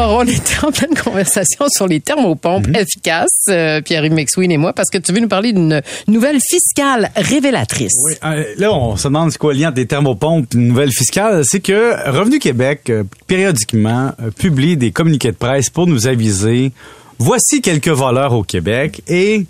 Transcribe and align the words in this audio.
On 0.00 0.22
était 0.22 0.64
en 0.64 0.70
pleine 0.70 0.94
conversation 0.94 1.66
sur 1.68 1.86
les 1.88 2.00
thermopompes 2.00 2.66
Mhm. 2.68 2.76
efficaces, 2.76 3.30
euh, 3.48 3.80
Pierre-Yves 3.80 4.12
McSween 4.12 4.50
et 4.52 4.56
moi, 4.56 4.72
parce 4.72 4.90
que 4.90 4.98
tu 4.98 5.12
veux 5.12 5.20
nous 5.20 5.28
parler 5.28 5.52
d'une 5.52 5.80
nouvelle 6.06 6.38
fiscale 6.40 7.10
révélatrice. 7.16 7.92
Oui, 8.06 8.14
euh, 8.24 8.44
là, 8.58 8.72
on 8.72 8.96
se 8.96 9.08
demande 9.08 9.32
c'est 9.32 9.38
quoi 9.38 9.52
le 9.52 9.58
lien 9.60 9.70
des 9.72 9.86
thermopompes 9.86 10.54
et 10.54 10.56
une 10.56 10.68
nouvelle 10.68 10.92
fiscale. 10.92 11.42
C'est 11.44 11.60
que 11.60 12.10
Revenu 12.10 12.38
Québec, 12.38 12.82
euh, 12.90 13.02
périodiquement, 13.26 14.12
euh, 14.22 14.30
publie 14.30 14.76
des 14.76 14.90
communiqués 14.92 15.32
de 15.32 15.36
presse 15.36 15.70
pour 15.70 15.86
nous 15.86 16.06
aviser 16.06 16.72
voici 17.18 17.60
quelques 17.60 17.88
voleurs 17.88 18.32
au 18.34 18.42
Québec 18.44 19.02
et 19.08 19.46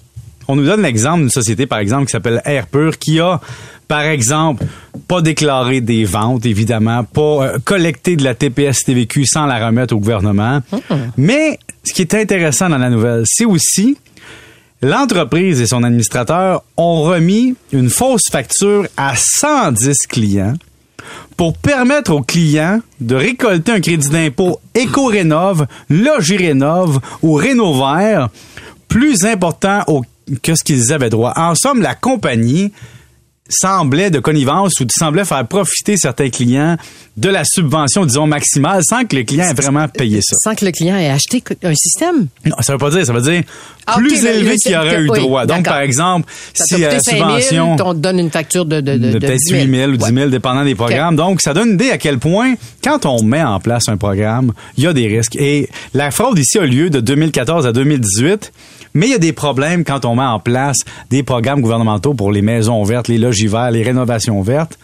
on 0.49 0.57
nous 0.57 0.65
donne 0.65 0.81
l'exemple 0.83 1.19
d'une 1.21 1.31
société, 1.31 1.67
par 1.67 1.79
exemple, 1.79 2.07
qui 2.07 2.13
s'appelle 2.13 2.41
Air 2.47 2.67
Pur, 2.69 2.99
qui 2.99 3.21
a, 3.21 3.41
par 3.89 4.03
exemple, 4.03 4.65
pas 5.09 5.23
déclaré 5.23 5.81
des 5.81 6.05
ventes, 6.05 6.45
évidemment, 6.47 7.03
pas 7.05 7.21
euh, 7.47 7.59
collecté 7.65 8.17
de 8.17 8.23
la 8.25 8.35
TPS 8.35 8.85
TVQ 8.85 9.25
sans 9.27 9.47
la 9.47 9.65
remettre 9.67 9.95
au 9.95 9.99
gouvernement. 9.99 10.61
Mais 11.17 11.59
ce 11.85 11.93
qui 11.95 12.03
est 12.03 12.15
intéressant 12.15 12.69
dans 12.69 12.79
la 12.79 12.91
nouvelle, 12.91 13.25
c'est 13.27 13.47
aussi 13.47 13.97
L'entreprise 14.81 15.61
et 15.61 15.67
son 15.67 15.83
administrateur 15.83 16.63
ont 16.77 17.03
remis 17.03 17.57
une 17.73 17.91
fausse 17.91 18.29
facture 18.31 18.87
à 18.97 19.15
110 19.17 19.93
clients 20.09 20.55
pour 21.37 21.57
permettre 21.59 22.13
aux 22.13 22.23
clients 22.23 22.81
de 23.01 23.17
récolter 23.17 23.73
un 23.73 23.81
crédit 23.81 24.09
d'impôt 24.09 24.61
Éco-Rénov, 24.77 25.67
Logirénov 25.91 27.01
ou 27.23 27.35
Rénovert 27.35 28.29
plus 28.87 29.25
important 29.25 29.83
au- 29.89 30.05
que 30.45 30.55
ce 30.55 30.63
qu'ils 30.63 30.93
avaient 30.93 31.11
droit. 31.11 31.33
En 31.35 31.57
somme, 31.57 31.83
la 31.83 31.97
compagnie 31.97 32.73
semblait 33.49 34.11
de 34.11 34.19
connivence 34.19 34.73
ou 34.81 34.85
semblait 34.91 35.25
faire 35.25 35.47
profiter 35.47 35.97
certains 35.97 36.31
clients 36.31 36.77
de 37.17 37.29
la 37.29 37.43
subvention, 37.45 38.05
disons, 38.07 38.27
maximale 38.27 38.83
sans 38.85 39.05
que 39.05 39.17
le 39.17 39.25
client 39.25 39.49
ait 39.49 39.55
vraiment 39.55 39.89
payé 39.89 40.21
ça. 40.23 40.37
Sans 40.43 40.55
que 40.55 40.65
le 40.65 40.71
client 40.71 40.97
ait 40.97 41.11
acheté 41.11 41.43
un 41.65 41.75
système. 41.75 42.29
Non, 42.45 42.57
ça 42.61 42.73
veut 42.75 42.79
pas 42.79 42.91
dire, 42.91 43.05
ça 43.05 43.13
veut 43.13 43.23
dire 43.23 43.43
Ah, 43.87 43.97
plus 43.97 44.25
élevé 44.25 44.51
le- 44.53 44.57
qu'il 44.57 44.77
aurait 44.77 45.01
eu 45.01 45.09
oui, 45.11 45.19
droit. 45.21 45.47
Donc, 45.47 45.65
par 45.65 45.81
exemple, 45.81 46.31
Ça 46.55 46.65
si 46.67 46.77
la 46.81 46.89
coûté 46.91 47.01
5 47.03 47.17
000, 47.17 47.25
subvention 47.41 47.73
on 47.73 47.95
te 47.95 47.99
donne 47.99 48.19
une 48.21 48.31
facture 48.31 48.65
de, 48.67 48.81
de, 48.81 48.97
de, 48.97 49.13
de 49.13 49.19
peut-être 49.19 49.39
10 49.39 49.51
000. 49.51 49.65
8 49.65 49.77
000 49.77 49.91
ou 49.93 49.97
10 49.97 50.05
000, 50.05 50.17
Ouais. 50.17 50.29
dépendant 50.31 50.65
des 50.65 50.75
programmes. 50.75 51.17
Donc, 51.17 51.41
ça 51.41 51.55
donne 51.55 51.69
une 51.69 51.75
idée 51.75 51.91
à 51.91 51.99
quel 51.99 52.19
point, 52.19 52.55
quand 52.85 53.07
on 53.07 53.23
met 53.23 53.43
en 53.43 53.59
place 53.61 53.89
un 53.89 53.97
programme, 53.97 54.53
il 54.77 54.85
y 54.85 54.87
a 54.87 54.93
des 54.93 55.09
risques. 55.09 55.37
Et 55.37 55.69
la 55.95 56.11
fraude 56.11 56.39
ici 56.39 56.59
a 56.59 56.65
lieu 56.67 56.91
de 56.91 57.01
2014 57.01 57.67
à 57.67 57.73
2018, 57.73 58.53
mais 58.95 59.07
il 59.07 59.11
y 59.11 59.15
a 59.15 59.19
des 59.19 59.33
problèmes 59.33 59.85
quand 59.85 60.05
on 60.05 60.15
met 60.17 60.23
en 60.25 60.39
place 60.41 60.79
des 61.11 61.23
programmes 61.23 61.61
gouvernementaux 61.61 62.15
pour 62.15 62.31
les 62.33 62.43
maisons 62.43 62.83
vertes, 62.85 63.09
les 63.09 63.19
les 63.47 63.83
rénovations 63.83 64.41
vertes. 64.43 64.79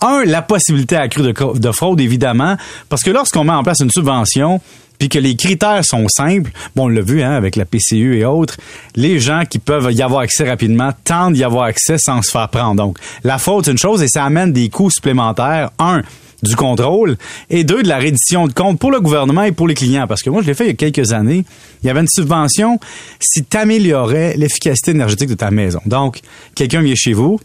Un, 0.00 0.24
la 0.24 0.42
possibilité 0.42 0.96
accrue 0.96 1.32
de, 1.32 1.72
fraude, 1.72 2.00
évidemment, 2.00 2.56
parce 2.88 3.02
que 3.02 3.10
lorsqu'on 3.10 3.44
met 3.44 3.52
en 3.52 3.62
place 3.62 3.80
une 3.80 3.90
subvention, 3.90 4.60
puis 4.98 5.08
que 5.08 5.18
les 5.18 5.36
critères 5.36 5.84
sont 5.84 6.06
simples, 6.08 6.50
bon, 6.74 6.84
on 6.84 6.88
l'a 6.88 7.00
vu 7.00 7.22
hein, 7.22 7.32
avec 7.32 7.56
la 7.56 7.64
PCU 7.64 8.18
et 8.18 8.24
autres, 8.24 8.56
les 8.96 9.20
gens 9.20 9.42
qui 9.48 9.58
peuvent 9.58 9.92
y 9.92 10.02
avoir 10.02 10.20
accès 10.20 10.48
rapidement 10.48 10.90
tendent 11.04 11.34
d'y 11.34 11.44
avoir 11.44 11.64
accès 11.64 11.98
sans 11.98 12.22
se 12.22 12.30
faire 12.30 12.48
prendre. 12.48 12.76
Donc, 12.76 12.98
la 13.22 13.38
fraude, 13.38 13.64
c'est 13.64 13.70
une 13.70 13.78
chose 13.78 14.02
et 14.02 14.08
ça 14.08 14.24
amène 14.24 14.52
des 14.52 14.68
coûts 14.68 14.90
supplémentaires. 14.90 15.70
Un, 15.78 16.02
du 16.42 16.56
contrôle 16.56 17.16
et 17.50 17.64
deux, 17.64 17.82
de 17.82 17.88
la 17.88 17.98
reddition 17.98 18.46
de 18.46 18.52
compte 18.52 18.78
pour 18.78 18.90
le 18.90 19.00
gouvernement 19.00 19.42
et 19.42 19.52
pour 19.52 19.66
les 19.66 19.74
clients. 19.74 20.06
Parce 20.06 20.22
que 20.22 20.30
moi, 20.30 20.42
je 20.42 20.46
l'ai 20.46 20.54
fait 20.54 20.64
il 20.64 20.68
y 20.68 20.70
a 20.70 20.74
quelques 20.74 21.12
années. 21.12 21.44
Il 21.82 21.86
y 21.86 21.90
avait 21.90 22.00
une 22.00 22.08
subvention 22.08 22.78
si 23.20 23.44
tu 23.44 23.56
améliorais 23.56 24.36
l'efficacité 24.36 24.92
énergétique 24.92 25.28
de 25.28 25.34
ta 25.34 25.50
maison. 25.50 25.80
Donc, 25.86 26.20
quelqu'un 26.54 26.80
vient 26.80 26.94
chez 26.96 27.12
vous, 27.12 27.40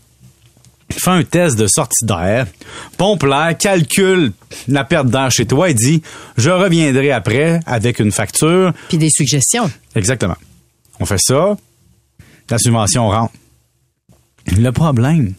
fait 0.99 1.09
un 1.09 1.23
test 1.23 1.57
de 1.57 1.67
sortie 1.67 2.05
d'air, 2.05 2.47
pompe 2.97 3.23
l'air, 3.23 3.57
calcule 3.57 4.31
la 4.67 4.83
perte 4.83 5.07
d'air 5.07 5.31
chez 5.31 5.45
toi 5.45 5.69
et 5.69 5.73
dit 5.73 6.01
je 6.37 6.49
reviendrai 6.49 7.11
après 7.11 7.59
avec 7.65 7.99
une 7.99 8.11
facture. 8.11 8.73
Puis 8.89 8.97
des 8.97 9.09
suggestions. 9.09 9.69
Exactement. 9.95 10.37
On 10.99 11.05
fait 11.05 11.19
ça, 11.19 11.57
la 12.49 12.57
subvention 12.57 13.09
rentre. 13.09 13.33
Le 14.57 14.71
problème, 14.71 15.33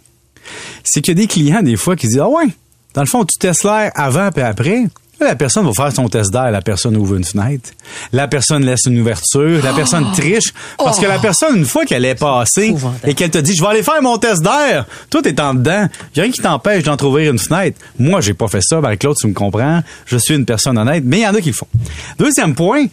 c'est 0.83 1.01
qu'il 1.01 1.19
y 1.19 1.23
a 1.23 1.23
des 1.23 1.29
clients 1.29 1.63
des 1.63 1.77
fois 1.77 1.97
qui 1.97 2.09
disent 2.09 2.21
ah 2.21 2.29
ouais, 2.29 2.49
dans 2.95 3.03
le 3.03 3.07
fond 3.07 3.25
tu 3.25 3.39
testes 3.39 3.65
l'air 3.65 3.91
avant 3.95 4.31
et 4.31 4.41
après. 4.41 4.85
La 5.21 5.37
personne 5.37 5.65
va 5.65 5.73
faire 5.73 5.93
son 5.93 6.09
test 6.09 6.33
d'air, 6.33 6.51
la 6.51 6.61
personne 6.61 6.97
ouvre 6.97 7.15
une 7.15 7.25
fenêtre, 7.25 7.71
la 8.13 8.29
personne 8.29 8.65
laisse 8.65 8.85
une 8.87 9.01
ouverture, 9.01 9.63
la 9.63 9.73
personne 9.73 10.13
triche, 10.13 10.53
parce 10.77 10.99
que 10.99 11.07
la 11.07 11.19
personne, 11.19 11.57
une 11.57 11.65
fois 11.65 11.85
qu'elle 11.87 12.05
est 12.05 12.15
passée 12.15 12.75
et 13.05 13.15
qu'elle 13.15 13.31
te 13.31 13.39
dit, 13.39 13.55
je 13.55 13.63
vais 13.63 13.69
aller 13.69 13.83
faire 13.83 14.03
mon 14.03 14.19
test 14.19 14.43
d'air, 14.43 14.87
toi, 15.11 15.23
t'es 15.23 15.41
en 15.41 15.55
dedans, 15.55 15.89
y 16.17 16.21
a 16.21 16.23
rien 16.25 16.33
qui 16.33 16.41
t'empêche 16.41 16.83
d'entrouvrir 16.83 17.31
une 17.31 17.39
fenêtre. 17.39 17.79
Moi, 17.99 18.21
j'ai 18.21 18.35
pas 18.35 18.49
fait 18.49 18.61
ça, 18.61 18.81
Marie-Claude, 18.81 19.17
tu 19.17 19.27
me 19.27 19.33
comprends, 19.33 19.81
je 20.05 20.17
suis 20.19 20.35
une 20.35 20.45
personne 20.45 20.77
honnête, 20.77 21.05
mais 21.07 21.21
il 21.21 21.23
y 21.23 21.27
en 21.27 21.35
a 21.35 21.41
qui 21.41 21.51
le 21.51 21.55
font. 21.55 21.69
Deuxième 22.19 22.55
point, 22.55 22.87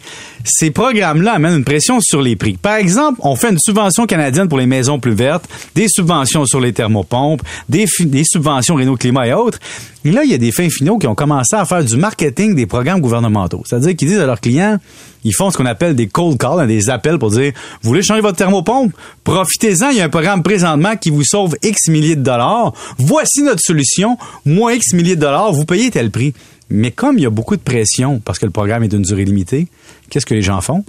ces 0.44 0.70
programmes-là 0.70 1.34
amènent 1.34 1.58
une 1.58 1.64
pression 1.64 2.00
sur 2.00 2.20
les 2.22 2.36
prix. 2.36 2.54
Par 2.54 2.76
exemple, 2.76 3.20
on 3.22 3.36
fait 3.36 3.50
une 3.50 3.58
subvention 3.58 4.06
canadienne 4.06 4.48
pour 4.48 4.58
les 4.58 4.66
maisons 4.66 4.98
plus 4.98 5.14
vertes, 5.14 5.48
des 5.74 5.86
subventions 5.88 6.44
sur 6.46 6.60
les 6.60 6.72
thermopompes, 6.72 7.42
des, 7.68 7.86
subventions 8.24 8.74
Réno 8.74 8.96
Climat 8.96 9.26
et 9.28 9.32
autres. 9.32 9.58
Et 10.04 10.10
là, 10.10 10.24
il 10.24 10.30
y 10.30 10.34
a 10.34 10.38
des 10.38 10.50
fins 10.50 10.68
finaux 10.68 10.98
qui 10.98 11.06
ont 11.06 11.14
commencé 11.14 11.54
à 11.54 11.64
faire 11.64 11.84
du 11.84 11.96
marketing 11.96 12.54
des 12.54 12.66
programmes 12.66 13.00
gouvernementaux. 13.00 13.62
C'est-à-dire 13.64 13.94
qu'ils 13.94 14.08
disent 14.08 14.20
à 14.20 14.26
leurs 14.26 14.40
clients, 14.40 14.78
ils 15.24 15.34
font 15.34 15.50
ce 15.50 15.56
qu'on 15.56 15.66
appelle 15.66 15.94
des 15.94 16.08
cold 16.08 16.38
calls, 16.38 16.58
hein, 16.58 16.66
des 16.66 16.90
appels 16.90 17.18
pour 17.18 17.30
dire, 17.30 17.52
vous 17.82 17.88
voulez 17.88 18.02
changer 18.02 18.20
votre 18.20 18.36
thermopompe? 18.36 18.92
Profitez-en, 19.22 19.90
il 19.90 19.98
y 19.98 20.00
a 20.00 20.04
un 20.04 20.08
programme 20.08 20.42
présentement 20.42 20.96
qui 20.96 21.10
vous 21.10 21.22
sauve 21.22 21.54
X 21.62 21.88
milliers 21.88 22.16
de 22.16 22.22
dollars. 22.22 22.72
Voici 22.98 23.42
notre 23.42 23.60
solution, 23.60 24.18
moins 24.44 24.72
X 24.72 24.94
milliers 24.94 25.14
de 25.14 25.20
dollars, 25.20 25.52
vous 25.52 25.64
payez 25.64 25.90
tel 25.90 26.10
prix. 26.10 26.34
Mais 26.74 26.90
comme 26.90 27.18
il 27.18 27.24
y 27.24 27.26
a 27.26 27.30
beaucoup 27.30 27.54
de 27.54 27.60
pression, 27.60 28.20
parce 28.24 28.38
que 28.38 28.46
le 28.46 28.50
programme 28.50 28.82
est 28.82 28.88
d'une 28.88 29.02
durée 29.02 29.26
limitée, 29.26 29.68
qu'est-ce 30.12 30.26
que 30.26 30.34
les 30.34 30.42
gens 30.42 30.60
font? 30.60 30.84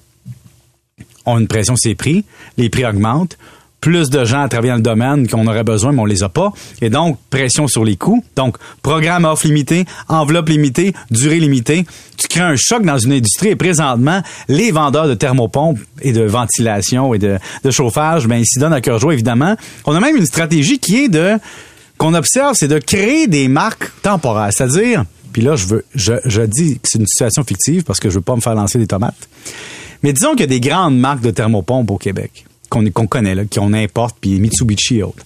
ont 1.26 1.40
une 1.40 1.48
pression 1.48 1.78
sur 1.78 1.88
les 1.90 1.96
prix, 1.96 2.26
les 2.58 2.70
prix 2.70 2.86
augmentent, 2.86 3.38
plus 3.80 4.10
de 4.10 4.24
gens 4.24 4.42
à 4.42 4.50
travailler 4.50 4.72
dans 4.72 4.78
le 4.78 4.82
domaine 4.82 5.28
qu'on 5.28 5.48
aurait 5.48 5.64
besoin, 5.64 5.94
mais 5.94 6.02
on 6.02 6.06
les 6.06 6.24
a 6.24 6.28
pas. 6.30 6.52
Et 6.82 6.90
donc, 6.90 7.18
pression 7.30 7.68
sur 7.68 7.84
les 7.84 7.98
coûts. 7.98 8.24
Donc, 8.36 8.58
programme 8.82 9.26
offre 9.26 9.46
limité, 9.46 9.86
enveloppe 10.08 10.50
limitée, 10.50 10.94
durée 11.12 11.40
limitée. 11.40 11.86
Tu 12.18 12.28
crées 12.28 12.42
un 12.42 12.56
choc 12.58 12.84
dans 12.84 12.98
une 12.98 13.12
industrie 13.12 13.50
et 13.50 13.56
présentement, 13.56 14.22
les 14.48 14.72
vendeurs 14.72 15.08
de 15.08 15.16
thermopompes 15.16 15.80
et 16.02 16.14
de 16.14 16.24
ventilation 16.24 17.14
et 17.14 17.20
de, 17.20 17.40
de 17.64 17.72
chauffage, 17.72 18.28
ben, 18.28 18.38
ils 18.38 18.46
s'y 18.46 18.60
donnent 18.60 18.74
à 18.74 18.82
cœur 18.82 19.00
joie, 19.00 19.14
évidemment. 19.14 19.56
On 19.86 19.94
a 19.94 20.00
même 20.00 20.16
une 20.16 20.26
stratégie 20.26 20.80
qui 20.80 21.04
est 21.04 21.10
de, 21.10 21.38
qu'on 21.98 22.14
observe, 22.14 22.56
c'est 22.56 22.70
de 22.70 22.80
créer 22.80 23.28
des 23.28 23.50
marques 23.50 23.92
temporaires. 24.02 24.52
C'est-à-dire, 24.54 25.04
puis 25.34 25.42
là, 25.42 25.56
je 25.56 25.66
veux, 25.66 25.86
je, 25.96 26.14
je 26.24 26.42
dis 26.44 26.76
que 26.76 26.82
c'est 26.86 27.00
une 27.00 27.08
situation 27.08 27.44
fictive 27.44 27.84
parce 27.84 28.00
que 28.00 28.10
je 28.10 28.16
veux 28.16 28.22
pas 28.22 28.36
me 28.36 28.42
faire 28.42 28.56
lancer 28.56 28.80
des 28.80 28.88
tomates. 28.88 29.28
Mais 30.04 30.14
disons 30.14 30.32
qu'il 30.32 30.42
y 30.42 30.44
a 30.44 30.48
des 30.48 30.60
grandes 30.60 30.98
marques 30.98 31.22
de 31.22 31.32
thermopompes 31.32 31.92
au 31.92 31.98
Québec 31.98 32.46
qu'on 32.70 32.90
qu'on 32.90 33.08
connaît, 33.08 33.36
là, 33.36 33.44
qu'on 33.46 33.74
importe, 33.74 34.18
puis 34.22 34.40
Mitsubishi 34.40 35.00
et 35.00 35.04
autres. 35.04 35.26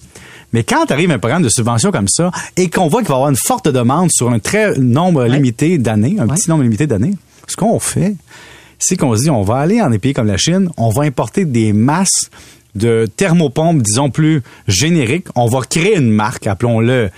Mais 0.53 0.63
quand 0.63 0.89
arrive 0.91 1.11
un 1.11 1.19
programme 1.19 1.43
de 1.43 1.49
subvention 1.49 1.91
comme 1.91 2.07
ça 2.07 2.31
et 2.55 2.69
qu'on 2.69 2.87
voit 2.87 3.01
qu'il 3.01 3.09
va 3.09 3.15
y 3.15 3.17
avoir 3.17 3.29
une 3.29 3.37
forte 3.37 3.67
demande 3.67 4.09
sur 4.11 4.29
un 4.29 4.39
très 4.39 4.77
nombre 4.77 5.25
limité 5.25 5.77
d'années, 5.77 6.15
un 6.19 6.27
petit 6.27 6.49
nombre 6.49 6.63
limité 6.63 6.87
d'années, 6.87 7.15
ce 7.47 7.55
qu'on 7.55 7.79
fait, 7.79 8.15
c'est 8.79 8.95
qu'on 8.95 9.15
se 9.15 9.23
dit 9.23 9.29
on 9.29 9.43
va 9.43 9.57
aller 9.57 9.81
en 9.81 9.89
des 9.89 9.99
pays 9.99 10.13
comme 10.13 10.27
la 10.27 10.37
Chine, 10.37 10.69
on 10.77 10.89
va 10.89 11.03
importer 11.03 11.45
des 11.45 11.73
masses 11.73 12.29
de 12.75 13.07
thermopompes, 13.17 13.81
disons 13.81 14.09
plus 14.09 14.43
génériques. 14.67 15.27
On 15.35 15.47
va 15.47 15.61
créer 15.61 15.97
une 15.97 16.11
marque, 16.11 16.47
appelons-le 16.47 17.09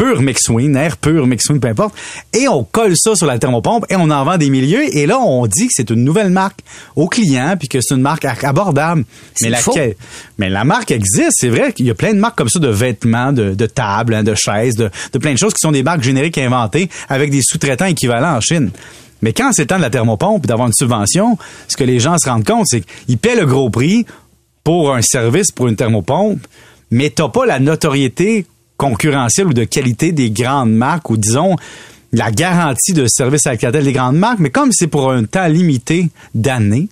pur 0.00 0.22
McSween, 0.22 0.76
air 0.76 0.96
pur 0.96 1.26
McSween, 1.26 1.60
peu 1.60 1.68
importe, 1.68 1.94
et 2.32 2.48
on 2.48 2.64
colle 2.64 2.94
ça 2.96 3.14
sur 3.14 3.26
la 3.26 3.38
thermopompe 3.38 3.84
et 3.90 3.96
on 3.96 4.10
en 4.10 4.24
vend 4.24 4.38
des 4.38 4.48
milliers 4.48 4.98
et 4.98 5.04
là 5.06 5.18
on 5.18 5.46
dit 5.46 5.66
que 5.66 5.72
c'est 5.76 5.90
une 5.90 6.04
nouvelle 6.04 6.30
marque 6.30 6.60
au 6.96 7.06
client 7.06 7.54
puis 7.58 7.68
que 7.68 7.80
c'est 7.82 7.94
une 7.94 8.00
marque 8.00 8.24
abordable. 8.24 9.04
Mais, 9.42 9.50
laquelle- 9.50 9.96
mais 10.38 10.48
la 10.48 10.64
marque 10.64 10.90
existe, 10.90 11.32
c'est 11.32 11.50
vrai 11.50 11.72
qu'il 11.74 11.84
y 11.86 11.90
a 11.90 11.94
plein 11.94 12.14
de 12.14 12.18
marques 12.18 12.38
comme 12.38 12.48
ça 12.48 12.58
de 12.58 12.68
vêtements, 12.68 13.32
de, 13.32 13.52
de 13.54 13.66
tables, 13.66 14.14
hein, 14.14 14.22
de 14.22 14.34
chaises, 14.34 14.74
de, 14.74 14.90
de 15.12 15.18
plein 15.18 15.32
de 15.34 15.38
choses 15.38 15.52
qui 15.52 15.60
sont 15.60 15.72
des 15.72 15.82
marques 15.82 16.02
génériques 16.02 16.38
inventées 16.38 16.88
avec 17.10 17.30
des 17.30 17.42
sous-traitants 17.42 17.84
équivalents 17.86 18.36
en 18.36 18.40
Chine. 18.40 18.70
Mais 19.22 19.34
quand 19.34 19.52
c'est 19.52 19.62
le 19.62 19.66
temps 19.66 19.76
de 19.76 19.82
la 19.82 19.90
thermopompe 19.90 20.44
et 20.44 20.48
d'avoir 20.48 20.66
une 20.66 20.72
subvention, 20.72 21.36
ce 21.68 21.76
que 21.76 21.84
les 21.84 22.00
gens 22.00 22.16
se 22.16 22.26
rendent 22.30 22.46
compte, 22.46 22.64
c'est 22.68 22.80
qu'ils 23.06 23.18
paient 23.18 23.36
le 23.36 23.44
gros 23.44 23.68
prix 23.68 24.06
pour 24.64 24.94
un 24.94 25.02
service, 25.02 25.50
pour 25.52 25.68
une 25.68 25.76
thermopompe, 25.76 26.40
mais 26.90 27.10
t'as 27.10 27.28
pas 27.28 27.44
la 27.44 27.58
notoriété 27.58 28.46
concurrentielle 28.80 29.46
ou 29.46 29.52
de 29.52 29.64
qualité 29.64 30.10
des 30.10 30.30
grandes 30.30 30.72
marques 30.72 31.10
ou 31.10 31.18
disons 31.18 31.56
la 32.12 32.30
garantie 32.30 32.94
de 32.94 33.06
service 33.06 33.46
à 33.46 33.50
la 33.50 33.56
clientèle 33.58 33.84
des 33.84 33.92
grandes 33.92 34.16
marques, 34.16 34.38
mais 34.38 34.48
comme 34.48 34.72
c'est 34.72 34.86
pour 34.86 35.12
un 35.12 35.24
temps 35.24 35.46
limité 35.48 36.08
d'années, 36.34 36.88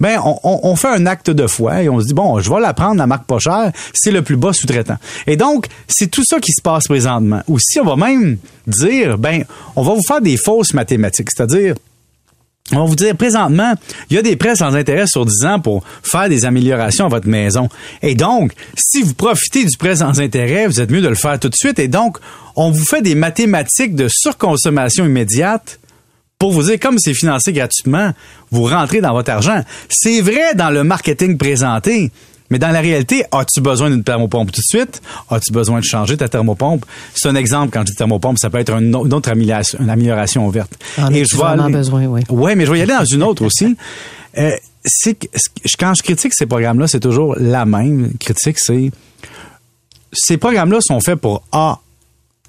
ben 0.00 0.20
on 0.42 0.74
fait 0.74 0.88
un 0.88 1.06
acte 1.06 1.30
de 1.30 1.46
foi 1.46 1.84
et 1.84 1.88
on 1.88 2.00
se 2.00 2.06
dit 2.06 2.12
bon, 2.12 2.40
je 2.40 2.50
vais 2.50 2.58
la 2.58 2.74
prendre 2.74 2.96
la 2.96 3.06
marque 3.06 3.26
pas 3.26 3.38
chère, 3.38 3.70
c'est 3.94 4.10
le 4.10 4.22
plus 4.22 4.36
bas 4.36 4.52
sous-traitant. 4.52 4.96
Et 5.28 5.36
donc 5.36 5.68
c'est 5.86 6.10
tout 6.10 6.24
ça 6.24 6.40
qui 6.40 6.50
se 6.50 6.60
passe 6.60 6.88
présentement. 6.88 7.40
Ou 7.46 7.60
si 7.60 7.78
on 7.78 7.84
va 7.84 7.94
même 7.94 8.38
dire 8.66 9.16
ben 9.16 9.44
on 9.76 9.84
va 9.84 9.94
vous 9.94 10.02
faire 10.02 10.20
des 10.20 10.36
fausses 10.36 10.74
mathématiques, 10.74 11.28
c'est-à-dire 11.30 11.76
on 12.70 12.78
va 12.78 12.84
vous 12.84 12.96
dire, 12.96 13.16
présentement, 13.16 13.74
il 14.08 14.16
y 14.16 14.18
a 14.18 14.22
des 14.22 14.36
prêts 14.36 14.54
sans 14.54 14.74
intérêt 14.74 15.06
sur 15.06 15.26
10 15.26 15.44
ans 15.46 15.60
pour 15.60 15.84
faire 16.02 16.28
des 16.28 16.44
améliorations 16.44 17.06
à 17.06 17.08
votre 17.08 17.28
maison. 17.28 17.68
Et 18.02 18.14
donc, 18.14 18.52
si 18.76 19.02
vous 19.02 19.14
profitez 19.14 19.64
du 19.64 19.76
prêt 19.76 19.96
sans 19.96 20.20
intérêt, 20.20 20.68
vous 20.68 20.80
êtes 20.80 20.90
mieux 20.90 21.02
de 21.02 21.08
le 21.08 21.14
faire 21.14 21.38
tout 21.38 21.48
de 21.48 21.56
suite. 21.56 21.78
Et 21.78 21.88
donc, 21.88 22.18
on 22.56 22.70
vous 22.70 22.84
fait 22.84 23.02
des 23.02 23.14
mathématiques 23.14 23.94
de 23.94 24.08
surconsommation 24.08 25.04
immédiate 25.04 25.80
pour 26.38 26.52
vous 26.52 26.62
dire, 26.62 26.80
comme 26.80 26.98
c'est 26.98 27.14
financé 27.14 27.52
gratuitement, 27.52 28.12
vous 28.50 28.64
rentrez 28.64 29.00
dans 29.00 29.12
votre 29.12 29.30
argent. 29.30 29.62
C'est 29.88 30.20
vrai 30.20 30.54
dans 30.54 30.70
le 30.70 30.82
marketing 30.82 31.36
présenté. 31.38 32.10
Mais 32.50 32.58
dans 32.58 32.70
la 32.70 32.80
réalité, 32.80 33.24
as-tu 33.32 33.60
besoin 33.62 33.88
d'une 33.90 34.04
thermopompe 34.04 34.52
tout 34.52 34.60
de 34.60 34.78
suite? 34.78 35.00
As-tu 35.30 35.52
besoin 35.52 35.80
de 35.80 35.84
changer 35.84 36.16
ta 36.16 36.28
thermopompe? 36.28 36.84
C'est 37.14 37.28
un 37.28 37.34
exemple 37.34 37.70
quand 37.72 37.80
je 37.80 37.92
dis 37.92 37.94
thermopompe, 37.96 38.38
ça 38.38 38.50
peut 38.50 38.58
être 38.58 38.72
une 38.78 38.94
au- 38.94 39.06
une 39.06 39.14
autre 39.14 39.30
amélioration, 39.30 39.78
une 39.80 39.88
amélioration 39.90 40.48
verte. 40.50 40.72
En 40.98 41.06
as-tu 41.06 41.36
vraiment 41.36 41.70
besoin, 41.70 42.04
oui. 42.06 42.20
Ouais, 42.28 42.54
mais 42.54 42.66
je 42.66 42.72
vais 42.72 42.78
y 42.78 42.82
aller 42.82 42.94
dans 42.94 43.04
une 43.04 43.22
autre 43.22 43.44
aussi. 43.44 43.76
Euh, 44.38 44.56
c'est 44.82 45.12
que- 45.14 45.26
quand 45.78 45.92
je 45.92 46.02
critique 46.02 46.32
ces 46.32 46.46
programmes-là, 46.46 46.86
c'est 46.88 47.00
toujours 47.00 47.36
la 47.38 47.66
même 47.66 48.12
critique, 48.18 48.56
c'est 48.58 48.90
ces 50.10 50.38
programmes-là 50.38 50.78
sont 50.80 51.00
faits 51.00 51.16
pour 51.16 51.42
A, 51.52 51.80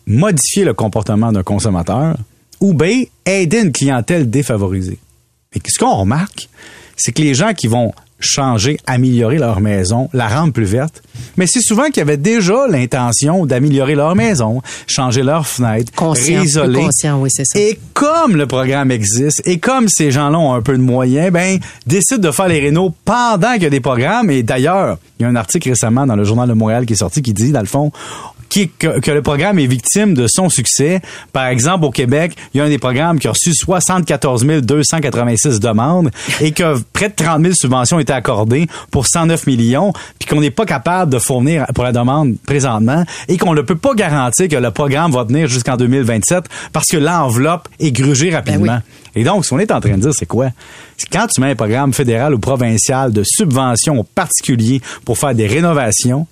modifier 0.08 0.64
le 0.64 0.74
comportement 0.74 1.32
d'un 1.34 1.44
consommateur, 1.44 2.16
ou 2.62 2.74
B, 2.74 2.84
aider 3.26 3.60
une 3.60 3.72
clientèle 3.74 4.30
défavorisée. 4.30 4.98
Et 5.54 5.60
ce 5.68 5.78
qu'on 5.78 5.94
remarque, 5.96 6.48
c'est 6.96 7.12
que 7.12 7.22
les 7.22 7.34
gens 7.34 7.54
qui 7.54 7.68
vont 7.68 7.94
changer, 8.24 8.78
améliorer 8.88 9.38
leur 9.38 9.60
maison, 9.62 10.10
la 10.14 10.28
rendre 10.28 10.54
plus 10.54 10.66
verte, 10.66 11.04
mais 11.38 11.48
c'est 11.48 11.62
souvent 11.62 11.90
qu'ils 11.90 12.02
avaient 12.02 12.18
déjà 12.18 12.68
l'intention 12.68 13.46
d'améliorer 13.46 13.96
leur 13.96 14.16
maison, 14.16 14.62
changer 14.88 15.24
leurs 15.24 15.48
fenêtres, 15.48 15.92
réisoler. 16.38 16.80
oui. 17.22 17.30
Et 17.56 17.80
comme 17.94 18.36
le 18.36 18.48
programme 18.48 18.92
existe 18.92 19.42
et 19.46 19.60
comme 19.60 19.88
ces 19.88 20.12
gens-là 20.12 20.38
ont 20.40 20.54
un 20.54 20.62
peu 20.62 20.74
de 20.74 20.82
moyens, 20.82 21.32
ben 21.32 21.60
décident 21.86 22.22
de 22.22 22.32
faire 22.32 22.48
les 22.48 22.60
rénaux 22.60 22.94
pendant 23.06 23.54
qu'il 23.54 23.64
y 23.64 23.68
a 23.68 23.70
des 23.70 23.80
programmes. 23.80 24.30
Et 24.30 24.44
d'ailleurs, 24.44 24.98
il 25.20 25.24
y 25.24 25.26
a 25.26 25.30
un 25.30 25.36
article 25.36 25.70
récemment 25.70 26.06
dans 26.06 26.16
le 26.16 26.24
journal 26.24 26.48
de 26.50 26.54
Montréal 26.54 26.86
qui 26.86 26.94
est 26.94 26.98
sorti 26.98 27.22
qui 27.22 27.34
dit, 27.34 27.52
dans 27.52 27.60
le 27.60 27.66
fond, 27.66 27.92
qui- 28.54 28.70
que, 28.70 29.00
que 29.00 29.10
le 29.12 29.22
programme 29.24 29.58
est 29.58 29.66
victime 29.66 30.14
de 30.14 30.28
son 30.30 30.48
succès. 30.50 31.02
Par 31.32 31.48
exemple, 31.48 31.86
au 31.86 31.90
Québec, 31.92 32.36
il 32.54 32.60
y 32.60 32.62
a 32.62 32.64
un 32.66 32.70
des 32.70 32.78
programmes 32.78 33.18
qui 33.20 33.28
a 33.28 33.32
reçu 33.32 33.52
74 33.54 34.46
286 34.62 35.60
demandes 35.60 36.12
et 36.40 36.52
que 36.52 36.78
près 36.94 37.10
de 37.10 37.16
30 37.16 37.42
000 37.42 37.54
subventions 37.56 37.98
ont 37.98 38.00
été 38.00 38.14
accordées 38.14 38.68
pour 38.92 39.08
109 39.08 39.48
millions, 39.48 39.92
puis 40.20 40.30
qu'on 40.30 40.40
n'est 40.42 40.52
pas 40.52 40.66
capable 40.66 41.12
de 41.12 41.18
fournir 41.20 41.66
pour 41.74 41.84
la 41.84 41.92
demande 41.92 42.36
présentement 42.46 43.04
et 43.28 43.38
qu'on 43.38 43.54
ne 43.56 43.62
peut 43.62 43.76
pas 43.76 43.96
garantir 43.96 44.48
que 44.48 44.56
le 44.56 44.70
programme 44.72 45.12
va 45.12 45.26
tenir 45.26 45.48
jusqu'en 45.48 45.76
2027 45.78 46.44
parce 46.72 46.86
que 46.88 46.98
l'enveloppe 46.98 47.68
est 47.80 47.92
grugée 47.92 48.30
rapidement. 48.30 48.80
Et 49.16 49.24
donc, 49.24 49.46
ce 49.46 49.50
qu'on 49.52 49.60
est 49.60 49.72
en 49.72 49.80
train 49.80 49.96
de 49.98 50.02
dire, 50.02 50.14
c'est 50.14 50.26
quoi? 50.26 50.50
C'est 50.98 51.10
quand 51.10 51.28
tu 51.28 51.42
mets 51.42 51.52
un 51.52 51.56
programme 51.56 51.94
fédéral 51.94 52.34
ou 52.34 52.40
provincial 52.40 53.12
de 53.12 53.24
subventions 53.26 54.00
aux 54.00 54.04
particuliers 54.04 54.82
pour 55.06 55.18
faire 55.18 55.34
des 55.36 55.48
rénovations, 55.48 56.28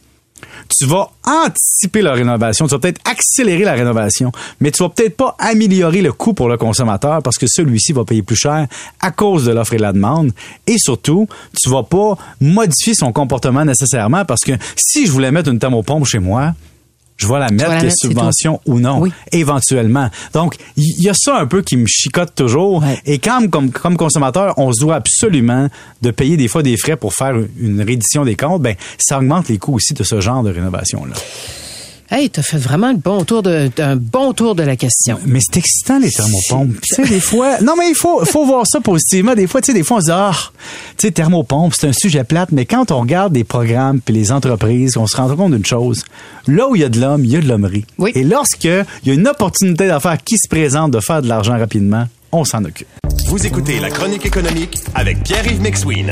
tu 0.69 0.85
vas 0.85 1.09
anticiper 1.25 2.01
la 2.01 2.13
rénovation, 2.13 2.67
tu 2.67 2.71
vas 2.75 2.79
peut-être 2.79 3.01
accélérer 3.09 3.63
la 3.63 3.73
rénovation, 3.73 4.31
mais 4.59 4.71
tu 4.71 4.83
vas 4.83 4.89
peut-être 4.89 5.17
pas 5.17 5.35
améliorer 5.39 6.01
le 6.01 6.11
coût 6.13 6.33
pour 6.33 6.49
le 6.49 6.57
consommateur 6.57 7.21
parce 7.21 7.37
que 7.37 7.45
celui-ci 7.47 7.93
va 7.93 8.05
payer 8.05 8.23
plus 8.23 8.35
cher 8.35 8.67
à 8.99 9.11
cause 9.11 9.45
de 9.45 9.51
l'offre 9.51 9.73
et 9.73 9.77
de 9.77 9.81
la 9.81 9.93
demande. 9.93 10.31
Et 10.67 10.77
surtout, 10.77 11.27
tu 11.61 11.69
vas 11.69 11.83
pas 11.83 12.17
modifier 12.39 12.93
son 12.93 13.11
comportement 13.11 13.65
nécessairement 13.65 14.25
parce 14.25 14.41
que 14.41 14.53
si 14.75 15.05
je 15.05 15.11
voulais 15.11 15.31
mettre 15.31 15.49
une 15.49 15.59
thermopompe 15.59 16.05
chez 16.05 16.19
moi, 16.19 16.53
je 17.21 17.27
vais 17.27 17.39
la 17.39 17.49
mettre, 17.49 17.69
la 17.69 17.77
que 17.77 17.83
mettre, 17.83 17.95
c'est 17.99 18.07
subvention 18.07 18.59
ou 18.65 18.79
non, 18.79 18.99
Oui. 18.99 19.11
éventuellement. 19.31 20.09
Donc, 20.33 20.55
il 20.75 21.03
y, 21.03 21.09
a 21.09 21.13
ça 21.13 21.37
un 21.37 21.45
peu 21.45 21.61
qui 21.61 21.77
me 21.77 21.85
chicote 21.85 22.33
toujours. 22.33 22.81
Ouais. 22.81 22.99
Et 23.05 23.19
quand, 23.19 23.47
comme, 23.49 23.71
comme 23.71 23.95
consommateur, 23.95 24.55
on 24.57 24.71
se 24.71 24.79
doit 24.79 24.95
absolument 24.95 25.67
de 26.01 26.11
payer 26.11 26.35
des 26.35 26.47
fois 26.47 26.63
des 26.63 26.77
frais 26.77 26.95
pour 26.95 27.13
faire 27.13 27.35
une 27.59 27.79
reddition 27.81 28.25
des 28.25 28.35
comptes, 28.35 28.61
ben, 28.61 28.75
ça 28.97 29.19
augmente 29.19 29.49
les 29.49 29.59
coûts 29.59 29.75
aussi 29.75 29.93
de 29.93 30.03
ce 30.03 30.19
genre 30.19 30.41
de 30.41 30.51
rénovation-là. 30.51 31.13
Hey, 32.13 32.29
t'as 32.29 32.41
fait 32.41 32.57
vraiment 32.57 32.91
le 32.91 32.97
bon 32.97 33.23
tour 33.23 33.41
de, 33.41 33.71
un 33.77 33.95
bon 33.95 34.33
tour 34.33 34.53
de 34.53 34.63
la 34.63 34.75
question. 34.75 35.17
Mais 35.25 35.39
c'est 35.39 35.55
excitant, 35.59 35.97
les 35.97 36.11
thermopompes. 36.11 36.81
tu 36.81 36.95
sais, 36.95 37.07
des 37.07 37.21
fois. 37.21 37.61
Non, 37.61 37.75
mais 37.77 37.87
il 37.87 37.95
faut, 37.95 38.25
faut 38.25 38.45
voir 38.45 38.67
ça 38.67 38.81
positivement. 38.81 39.33
Des 39.33 39.47
fois, 39.47 39.61
tu 39.61 39.67
sais, 39.67 39.73
des 39.73 39.85
fois, 39.85 39.95
on 39.95 39.99
se 40.01 40.05
dit, 40.07 40.11
ah, 40.13 40.35
tu 40.97 41.07
sais, 41.07 41.11
thermopompe, 41.11 41.73
c'est 41.73 41.87
un 41.87 41.93
sujet 41.93 42.25
plate, 42.25 42.51
mais 42.51 42.65
quand 42.65 42.91
on 42.91 42.99
regarde 42.99 43.31
des 43.31 43.45
programmes 43.45 44.01
puis 44.01 44.13
les 44.13 44.33
entreprises, 44.33 44.97
on 44.97 45.07
se 45.07 45.15
rend 45.15 45.33
compte 45.37 45.53
d'une 45.53 45.65
chose. 45.65 46.03
Là 46.47 46.67
où 46.67 46.75
il 46.75 46.81
y 46.81 46.83
a 46.83 46.89
de 46.89 46.99
l'homme, 46.99 47.23
il 47.23 47.31
y 47.31 47.37
a 47.37 47.39
de 47.39 47.47
l'hommerie. 47.47 47.85
Oui. 47.97 48.11
Et 48.13 48.25
lorsque 48.25 48.65
il 48.65 48.85
y 49.05 49.11
a 49.11 49.13
une 49.13 49.29
opportunité 49.29 49.87
d'affaires 49.87 50.21
qui 50.21 50.37
se 50.37 50.49
présente 50.49 50.91
de 50.91 50.99
faire 50.99 51.21
de 51.21 51.29
l'argent 51.29 51.57
rapidement, 51.57 52.07
on 52.33 52.43
s'en 52.43 52.65
occupe. 52.65 52.89
Vous 53.27 53.47
écoutez 53.47 53.79
La 53.79 53.89
Chronique 53.89 54.25
économique 54.25 54.79
avec 54.95 55.23
Pierre-Yves 55.23 55.61
McSween. 55.61 56.11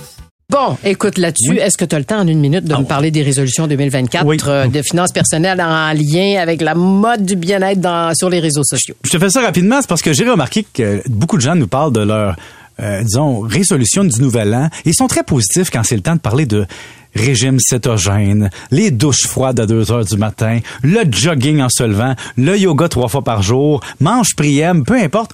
Bon, 0.51 0.77
écoute, 0.83 1.17
là-dessus, 1.17 1.57
est-ce 1.57 1.77
que 1.77 1.85
tu 1.85 1.95
as 1.95 1.99
le 1.99 2.03
temps 2.03 2.19
en 2.19 2.27
une 2.27 2.39
minute 2.41 2.65
de 2.65 2.75
me 2.75 2.83
parler 2.83 3.09
des 3.09 3.23
résolutions 3.23 3.67
2024 3.67 4.25
Oui. 4.25 4.37
euh, 4.47 4.67
de 4.67 4.81
finances 4.81 5.13
personnelles 5.13 5.61
en 5.61 5.93
lien 5.93 6.41
avec 6.41 6.61
la 6.61 6.75
mode 6.75 7.25
du 7.25 7.37
bien-être 7.37 8.11
sur 8.17 8.29
les 8.29 8.41
réseaux 8.41 8.65
sociaux? 8.65 8.95
Je 9.05 9.11
te 9.11 9.17
fais 9.17 9.29
ça 9.29 9.39
rapidement, 9.41 9.77
c'est 9.79 9.87
parce 9.87 10.01
que 10.01 10.11
j'ai 10.11 10.29
remarqué 10.29 10.65
que 10.73 11.01
beaucoup 11.09 11.37
de 11.37 11.41
gens 11.41 11.55
nous 11.55 11.67
parlent 11.69 11.93
de 11.93 12.01
leur, 12.01 12.35
euh, 12.81 13.01
disons, 13.01 13.39
résolution 13.39 14.03
du 14.03 14.21
nouvel 14.21 14.53
an. 14.53 14.67
Ils 14.83 14.93
sont 14.93 15.07
très 15.07 15.23
positifs 15.23 15.69
quand 15.71 15.83
c'est 15.85 15.95
le 15.95 16.01
temps 16.01 16.15
de 16.15 16.21
parler 16.21 16.45
de 16.45 16.65
régime 17.15 17.57
cétogène, 17.59 18.49
les 18.71 18.91
douches 18.91 19.27
froides 19.27 19.59
à 19.59 19.65
2 19.65 19.91
heures 19.91 20.05
du 20.05 20.17
matin, 20.17 20.59
le 20.83 20.99
jogging 21.09 21.61
en 21.61 21.69
se 21.69 21.83
levant, 21.83 22.13
le 22.37 22.57
yoga 22.57 22.89
trois 22.89 23.07
fois 23.07 23.21
par 23.23 23.41
jour, 23.41 23.81
manche 24.01 24.35
prième, 24.35 24.83
peu 24.83 24.95
importe. 24.95 25.31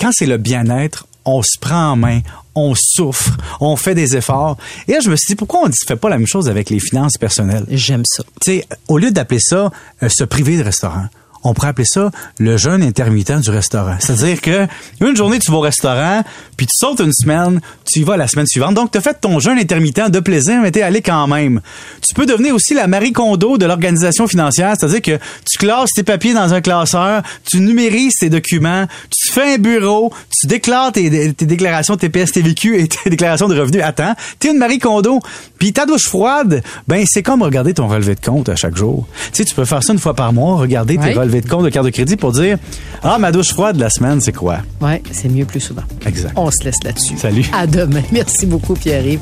Quand 0.00 0.10
c'est 0.12 0.26
le 0.26 0.36
bien-être, 0.36 1.07
on 1.28 1.42
se 1.42 1.58
prend 1.60 1.92
en 1.92 1.96
main, 1.96 2.20
on 2.54 2.74
souffre, 2.74 3.36
on 3.60 3.76
fait 3.76 3.94
des 3.94 4.16
efforts. 4.16 4.56
Et 4.86 4.92
là, 4.92 5.00
je 5.00 5.10
me 5.10 5.16
suis 5.16 5.28
dit, 5.28 5.36
pourquoi 5.36 5.60
on 5.64 5.68
ne 5.68 5.72
fait 5.72 5.96
pas 5.96 6.08
la 6.08 6.18
même 6.18 6.26
chose 6.26 6.48
avec 6.48 6.70
les 6.70 6.80
finances 6.80 7.16
personnelles? 7.18 7.64
J'aime 7.68 8.02
ça. 8.04 8.22
tu 8.40 8.52
sais, 8.52 8.66
au 8.88 8.98
lieu 8.98 9.10
d'appeler 9.10 9.40
ça 9.40 9.70
euh, 10.02 10.08
se 10.08 10.24
priver 10.24 10.56
de 10.56 10.62
restaurant, 10.62 11.06
on 11.44 11.54
pourrait 11.54 11.68
appeler 11.68 11.86
ça 11.86 12.10
le 12.38 12.56
jeûne 12.56 12.82
intermittent 12.82 13.40
du 13.40 13.50
restaurant. 13.50 13.96
C'est-à-dire 14.00 14.40
que 14.40 14.66
une 15.00 15.16
journée 15.16 15.38
tu 15.38 15.50
vas 15.50 15.58
au 15.58 15.60
restaurant, 15.60 16.22
puis 16.56 16.66
tu 16.66 16.72
sautes 16.74 17.00
une 17.00 17.12
semaine, 17.12 17.60
tu 17.84 18.00
y 18.00 18.02
vas 18.04 18.16
la 18.16 18.28
semaine 18.28 18.46
suivante. 18.46 18.74
Donc 18.74 18.90
tu 18.90 18.98
as 18.98 19.00
fait 19.00 19.16
ton 19.20 19.38
jeûne 19.38 19.58
intermittent 19.58 20.10
de 20.10 20.20
plaisir, 20.20 20.60
mais 20.62 20.70
t'es 20.70 20.82
allé 20.82 21.02
quand 21.02 21.26
même. 21.26 21.60
Tu 22.06 22.14
peux 22.14 22.26
devenir 22.26 22.54
aussi 22.54 22.74
la 22.74 22.86
Marie 22.86 23.12
Kondo 23.12 23.58
de 23.58 23.66
l'organisation 23.66 24.26
financière, 24.26 24.74
c'est-à-dire 24.78 25.02
que 25.02 25.18
tu 25.48 25.58
classes 25.58 25.90
tes 25.94 26.02
papiers 26.02 26.34
dans 26.34 26.54
un 26.54 26.60
classeur, 26.60 27.22
tu 27.50 27.60
numérises 27.60 28.14
tes 28.18 28.30
documents, 28.30 28.86
tu 29.10 29.32
fais 29.32 29.54
un 29.54 29.58
bureau, 29.58 30.12
tu 30.38 30.46
déclares 30.46 30.92
tes, 30.92 31.32
tes 31.32 31.46
déclarations 31.46 31.96
TPS, 31.96 32.32
TVQ 32.32 32.80
et 32.80 32.88
tes 32.88 33.10
déclarations 33.10 33.48
de 33.48 33.58
revenus 33.58 33.82
à 33.82 33.92
temps. 33.92 34.14
T'es 34.38 34.50
une 34.50 34.58
Marie 34.58 34.78
Kondo. 34.78 35.20
Puis 35.58 35.72
ta 35.72 35.86
douche 35.86 36.06
froide, 36.06 36.62
ben 36.86 37.04
c'est 37.06 37.22
comme 37.22 37.42
regarder 37.42 37.74
ton 37.74 37.88
relevé 37.88 38.14
de 38.14 38.20
compte 38.20 38.48
à 38.48 38.56
chaque 38.56 38.76
jour. 38.76 39.06
Tu 39.32 39.38
sais, 39.38 39.44
tu 39.44 39.54
peux 39.54 39.64
faire 39.64 39.82
ça 39.82 39.92
une 39.92 39.98
fois 39.98 40.14
par 40.14 40.32
mois, 40.32 40.56
regarder 40.56 40.96
tes 40.98 41.14
Ouais. 41.28 41.32
relevés 41.32 41.40
de 41.40 41.48
compte 41.48 41.64
de 41.64 41.70
carte 41.70 41.86
de 41.86 41.90
crédit 41.90 42.16
pour 42.16 42.32
dire 42.32 42.58
ah 43.02 43.18
ma 43.18 43.32
douche 43.32 43.52
froide 43.52 43.76
de 43.76 43.80
la 43.80 43.90
semaine 43.90 44.20
c'est 44.20 44.32
quoi. 44.32 44.58
Ouais, 44.80 45.02
c'est 45.10 45.28
mieux 45.28 45.44
plus 45.44 45.60
souvent. 45.60 45.82
Exact. 46.06 46.32
On 46.36 46.50
se 46.50 46.64
laisse 46.64 46.82
là-dessus. 46.84 47.18
Salut. 47.18 47.44
À 47.52 47.66
demain. 47.66 48.02
Merci 48.12 48.46
beaucoup, 48.46 48.74
Pierre-Yves. 48.74 49.20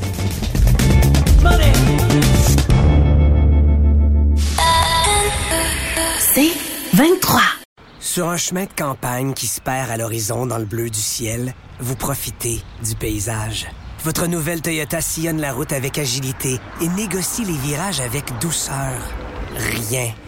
C'est 6.19 6.51
23. 6.93 7.41
Sur 7.99 8.29
un 8.29 8.37
chemin 8.37 8.63
de 8.63 8.69
campagne 8.75 9.33
qui 9.33 9.47
se 9.47 9.59
perd 9.59 9.89
à 9.91 9.97
l'horizon 9.97 10.45
dans 10.45 10.57
le 10.57 10.65
bleu 10.65 10.89
du 10.89 10.99
ciel, 10.99 11.53
vous 11.79 11.95
profitez 11.95 12.61
du 12.85 12.95
paysage. 12.95 13.67
Votre 14.03 14.27
nouvelle 14.27 14.61
Toyota 14.61 15.01
sillonne 15.01 15.41
la 15.41 15.51
route 15.51 15.73
avec 15.73 15.97
agilité 15.97 16.59
et 16.81 16.87
négocie 16.89 17.43
les 17.43 17.57
virages 17.57 17.99
avec 17.99 18.25
douceur. 18.39 18.93
Rien 19.57 20.13